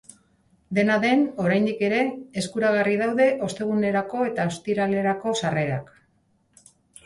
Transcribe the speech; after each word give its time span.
Dena 0.77 0.95
den, 1.03 1.21
oraindik 1.43 1.83
ere 1.89 1.99
eskuragarri 2.43 2.97
daude 3.03 3.29
ostegunerako 3.51 4.27
eta 4.33 4.51
ostiraleko 4.55 5.39
sarrerak. 5.45 5.97